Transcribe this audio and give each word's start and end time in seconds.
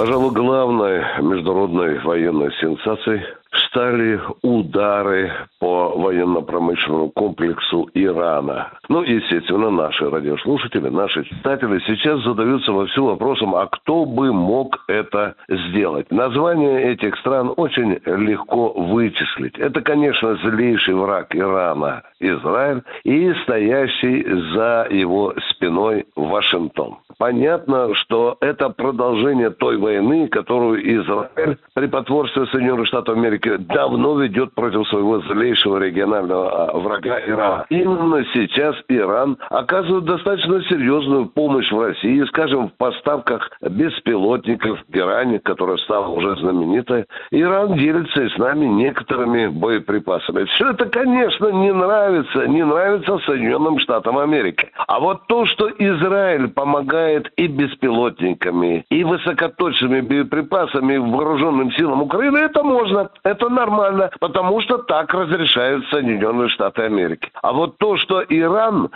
Пожалуй, 0.00 0.30
главной 0.30 1.04
международной 1.20 1.98
военной 1.98 2.50
сенсацией 2.58 3.22
стали 3.70 4.20
удары 4.42 5.32
по 5.60 5.90
военно-промышленному 5.96 7.10
комплексу 7.10 7.88
Ирана. 7.94 8.72
Ну, 8.88 9.02
естественно, 9.02 9.70
наши 9.70 10.10
радиослушатели, 10.10 10.88
наши 10.88 11.24
читатели 11.24 11.80
сейчас 11.86 12.22
задаются 12.22 12.72
во 12.72 12.86
всю 12.86 13.06
вопросом, 13.06 13.54
а 13.54 13.66
кто 13.66 14.04
бы 14.04 14.32
мог 14.32 14.84
это 14.88 15.36
сделать? 15.48 16.10
Название 16.10 16.92
этих 16.92 17.16
стран 17.18 17.52
очень 17.56 18.00
легко 18.04 18.72
вычислить. 18.72 19.58
Это, 19.58 19.80
конечно, 19.80 20.36
злейший 20.36 20.94
враг 20.94 21.34
Ирана, 21.34 22.02
Израиль, 22.18 22.82
и 23.04 23.32
стоящий 23.44 24.24
за 24.52 24.88
его 24.90 25.34
спиной 25.50 26.06
Вашингтон. 26.16 26.98
Понятно, 27.18 27.94
что 27.94 28.36
это 28.40 28.70
продолжение 28.70 29.50
той 29.50 29.76
войны, 29.76 30.28
которую 30.28 30.80
Израиль 31.00 31.58
при 31.74 31.86
потворстве 31.86 32.46
Соединенных 32.46 32.86
Штатов 32.86 33.16
Америки 33.16 33.59
давно 33.60 34.18
ведет 34.20 34.54
против 34.54 34.86
своего 34.88 35.20
злейшего 35.20 35.78
регионального 35.78 36.70
а, 36.70 36.78
врага 36.78 37.20
Ирана. 37.26 37.66
Именно 37.68 38.24
сейчас 38.32 38.76
Иран 38.88 39.36
оказывает 39.50 40.04
достаточно 40.04 40.62
серьезную 40.64 41.26
помощь 41.26 41.70
в 41.70 41.80
России, 41.80 42.24
скажем, 42.28 42.68
в 42.68 42.72
поставках 42.74 43.50
беспилотников 43.60 44.80
в 44.88 44.96
Иране, 44.96 45.38
которая 45.40 45.76
стала 45.78 46.08
уже 46.08 46.36
знаменитой. 46.36 47.04
Иран 47.30 47.74
делится 47.74 48.28
с 48.28 48.38
нами 48.38 48.66
некоторыми 48.66 49.48
боеприпасами. 49.48 50.44
Все 50.44 50.70
это, 50.70 50.86
конечно, 50.86 51.48
не 51.48 51.72
нравится, 51.72 52.46
не 52.46 52.64
нравится 52.64 53.18
Соединенным 53.26 53.78
Штатам 53.78 54.18
Америки. 54.18 54.70
А 54.86 55.00
вот 55.00 55.26
то, 55.26 55.44
что 55.46 55.68
Израиль 55.68 56.48
помогает 56.48 57.30
и 57.36 57.46
беспилотниками, 57.46 58.84
и 58.90 59.04
высокоточными 59.04 60.00
боеприпасами 60.00 60.96
вооруженным 60.96 61.72
силам 61.72 62.02
Украины, 62.02 62.38
это 62.38 62.62
можно, 62.62 63.10
это 63.22 63.49
нормально, 63.50 64.10
потому 64.20 64.60
что 64.60 64.78
так 64.78 65.12
разрешают 65.12 65.86
Соединенные 65.88 66.48
Штаты 66.48 66.82
Америки. 66.82 67.30
А 67.42 67.52
вот 67.52 67.78
то, 67.78 67.96
что 67.96 68.22
Иран 68.22 68.90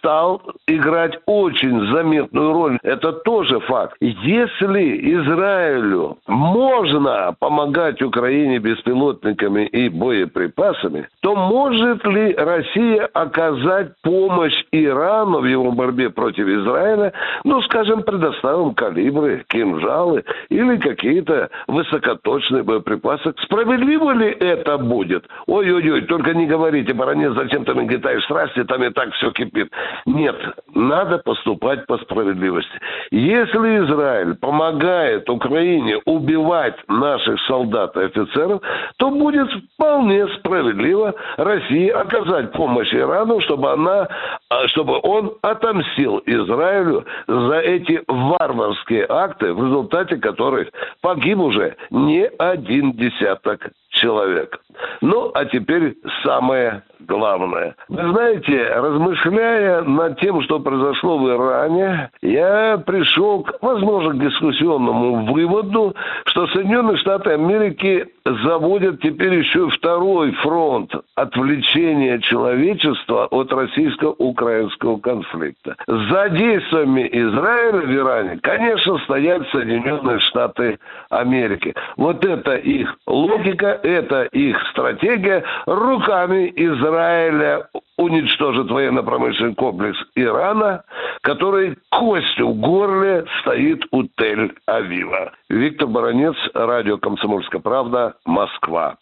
стал 0.00 0.42
играть 0.66 1.18
очень 1.26 1.92
заметную 1.92 2.52
роль, 2.52 2.78
это 2.82 3.12
тоже 3.12 3.60
факт. 3.60 3.96
Если 4.00 5.14
Израилю 5.14 6.18
можно 6.26 7.34
помогать 7.38 8.02
Украине 8.02 8.58
беспилотниками 8.58 9.66
и 9.66 9.88
боеприпасами, 9.88 11.08
то 11.20 11.36
может 11.36 12.04
ли 12.06 12.34
Россия 12.34 13.08
оказать 13.12 13.92
помощь 14.02 14.64
Ирану 14.72 15.40
в 15.40 15.44
его 15.44 15.70
борьбе 15.72 16.10
против 16.10 16.46
Израиля, 16.46 17.12
ну, 17.44 17.60
скажем, 17.62 18.02
предоставим 18.02 18.74
калибры, 18.74 19.44
кинжалы 19.48 20.24
или 20.48 20.76
какие-то 20.78 21.50
высокоточные 21.66 22.62
боеприпасы? 22.62 23.34
Справедливо 23.44 24.12
ли 24.12 24.30
это 24.30 24.78
будет? 24.78 25.26
Ой-ой-ой, 25.46 26.02
только 26.02 26.34
не 26.34 26.46
говорите, 26.46 26.94
баронец, 26.94 27.32
зачем 27.34 27.64
ты 27.64 27.74
нагнетаешь 27.74 28.24
страсти, 28.24 28.64
там 28.64 28.82
и 28.82 28.90
так 28.90 29.12
все 29.14 29.30
кипит. 29.32 29.70
Нет, 30.06 30.36
надо 30.74 31.18
поступать 31.18 31.86
по 31.86 31.98
справедливости. 31.98 32.72
Если 33.10 33.84
Израиль 33.84 34.34
помогает 34.34 35.28
Украине 35.28 35.98
убивать 36.04 36.76
наших 36.88 37.40
солдат 37.46 37.96
и 37.96 38.04
офицеров, 38.04 38.62
то 38.96 39.10
будет 39.10 39.48
вполне 39.74 40.26
справедливо 40.38 41.14
России 41.36 41.88
оказать 41.88 42.52
помощь 42.52 42.92
Ирану, 42.94 43.40
чтобы 43.40 43.72
она 43.72 44.08
а, 44.48 44.66
чтобы 44.68 44.98
он 45.02 45.32
отомстил 45.42 46.22
Израилю 46.26 47.04
за 47.26 47.60
эти 47.60 48.02
варварские 48.06 49.06
акты, 49.08 49.52
в 49.52 49.64
результате 49.64 50.16
которых 50.16 50.68
погиб 51.00 51.38
уже 51.38 51.76
не 51.90 52.26
один 52.38 52.92
десяток 52.92 53.70
человек. 54.00 54.60
Ну, 55.00 55.30
а 55.34 55.44
теперь 55.44 55.96
самое 56.24 56.82
главное. 57.00 57.74
Вы 57.88 58.12
знаете, 58.12 58.64
размышляя 58.74 59.82
над 59.82 60.18
тем, 60.20 60.42
что 60.42 60.60
произошло 60.60 61.18
в 61.18 61.28
Иране, 61.28 62.10
я 62.22 62.78
пришел, 62.84 63.42
к, 63.42 63.58
возможно, 63.62 64.14
к 64.14 64.20
дискуссионному 64.20 65.32
выводу, 65.32 65.94
что 66.26 66.46
Соединенные 66.48 66.96
Штаты 66.98 67.30
Америки 67.30 68.06
заводят 68.24 69.00
теперь 69.00 69.34
еще 69.34 69.68
второй 69.70 70.32
фронт 70.32 70.92
отвлечения 71.14 72.18
человечества 72.18 73.26
от 73.26 73.52
российско-украинского 73.52 74.98
конфликта. 74.98 75.76
За 75.86 76.28
действиями 76.30 77.08
Израиля 77.12 77.80
в 77.80 77.92
Иране, 77.94 78.38
конечно, 78.42 78.98
стоят 78.98 79.48
Соединенные 79.50 80.20
Штаты 80.20 80.78
Америки. 81.10 81.74
Вот 81.96 82.24
это 82.24 82.56
их 82.56 82.94
логика, 83.06 83.78
это 83.82 84.24
их 84.24 84.56
стратегия 84.70 85.44
руками 85.66 86.52
Израиля 86.56 87.68
уничтожит 88.00 88.70
военно-промышленный 88.70 89.54
комплекс 89.54 89.98
Ирана, 90.14 90.84
который 91.20 91.76
костью 91.90 92.48
в 92.48 92.54
горле 92.58 93.26
стоит 93.40 93.84
у 93.90 94.04
Тель-Авива. 94.04 95.32
Виктор 95.50 95.86
Баранец, 95.86 96.34
радио 96.54 96.96
«Комсомольская 96.96 97.60
правда», 97.60 98.14
Москва. 98.24 98.96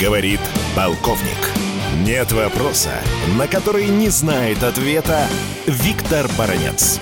Говорит 0.00 0.40
полковник. 0.76 1.58
Нет 2.06 2.30
вопроса, 2.32 3.00
на 3.38 3.48
который 3.48 3.88
не 3.88 4.08
знает 4.08 4.62
ответа 4.62 5.26
Виктор 5.66 6.26
Баранец. 6.38 7.00